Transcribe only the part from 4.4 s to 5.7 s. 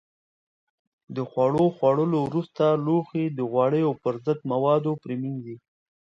موادو پرېمنځئ.